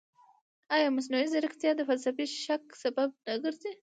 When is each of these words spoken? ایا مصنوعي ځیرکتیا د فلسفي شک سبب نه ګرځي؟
ایا 0.75 0.87
مصنوعي 0.97 1.27
ځیرکتیا 1.33 1.71
د 1.75 1.81
فلسفي 1.89 2.25
شک 2.43 2.63
سبب 2.83 3.09
نه 3.25 3.33
ګرځي؟ 3.43 3.71